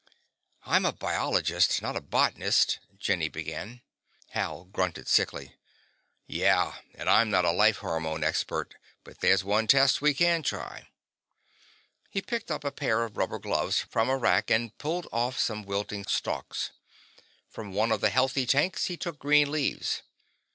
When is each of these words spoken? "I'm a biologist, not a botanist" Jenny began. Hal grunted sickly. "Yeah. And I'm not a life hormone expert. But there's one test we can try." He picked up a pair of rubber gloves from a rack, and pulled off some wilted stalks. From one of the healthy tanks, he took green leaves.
"I'm 0.65 0.83
a 0.83 0.91
biologist, 0.93 1.79
not 1.79 1.95
a 1.95 2.01
botanist" 2.01 2.79
Jenny 2.97 3.29
began. 3.29 3.83
Hal 4.29 4.63
grunted 4.65 5.07
sickly. 5.07 5.57
"Yeah. 6.25 6.79
And 6.95 7.07
I'm 7.07 7.29
not 7.29 7.45
a 7.45 7.51
life 7.51 7.77
hormone 7.77 8.23
expert. 8.23 8.77
But 9.03 9.19
there's 9.19 9.43
one 9.43 9.67
test 9.67 10.01
we 10.01 10.15
can 10.15 10.41
try." 10.41 10.87
He 12.09 12.19
picked 12.19 12.49
up 12.49 12.63
a 12.63 12.71
pair 12.71 13.03
of 13.03 13.15
rubber 13.15 13.37
gloves 13.37 13.81
from 13.81 14.09
a 14.09 14.17
rack, 14.17 14.49
and 14.49 14.75
pulled 14.79 15.05
off 15.13 15.37
some 15.37 15.65
wilted 15.65 16.09
stalks. 16.09 16.71
From 17.47 17.71
one 17.71 17.91
of 17.91 18.01
the 18.01 18.09
healthy 18.09 18.47
tanks, 18.47 18.85
he 18.85 18.97
took 18.97 19.19
green 19.19 19.51
leaves. 19.51 20.01